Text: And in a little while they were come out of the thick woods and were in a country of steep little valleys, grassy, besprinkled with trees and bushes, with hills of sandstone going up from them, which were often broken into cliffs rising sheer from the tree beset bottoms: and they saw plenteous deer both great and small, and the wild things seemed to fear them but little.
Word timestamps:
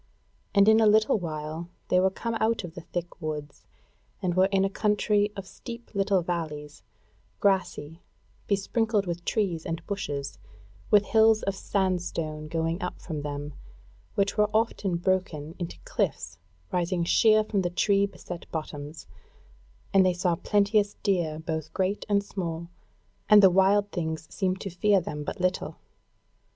And 0.55 0.67
in 0.67 0.79
a 0.79 0.87
little 0.87 1.19
while 1.19 1.69
they 1.89 1.99
were 1.99 2.09
come 2.09 2.33
out 2.39 2.63
of 2.63 2.73
the 2.73 2.81
thick 2.81 3.21
woods 3.21 3.67
and 4.19 4.33
were 4.33 4.47
in 4.47 4.65
a 4.65 4.67
country 4.67 5.31
of 5.35 5.45
steep 5.45 5.93
little 5.93 6.23
valleys, 6.23 6.81
grassy, 7.39 8.01
besprinkled 8.47 9.05
with 9.05 9.23
trees 9.25 9.63
and 9.63 9.85
bushes, 9.85 10.39
with 10.89 11.05
hills 11.05 11.43
of 11.43 11.53
sandstone 11.53 12.47
going 12.47 12.81
up 12.81 12.99
from 12.99 13.21
them, 13.21 13.53
which 14.15 14.39
were 14.39 14.49
often 14.55 14.97
broken 14.97 15.53
into 15.59 15.77
cliffs 15.85 16.39
rising 16.71 17.03
sheer 17.03 17.43
from 17.43 17.61
the 17.61 17.69
tree 17.69 18.07
beset 18.07 18.47
bottoms: 18.51 19.05
and 19.93 20.03
they 20.03 20.13
saw 20.13 20.33
plenteous 20.35 20.95
deer 21.03 21.37
both 21.37 21.71
great 21.75 22.07
and 22.09 22.23
small, 22.23 22.69
and 23.29 23.43
the 23.43 23.51
wild 23.51 23.91
things 23.91 24.25
seemed 24.33 24.59
to 24.61 24.71
fear 24.71 24.99
them 24.99 25.23
but 25.23 25.39
little. 25.39 25.77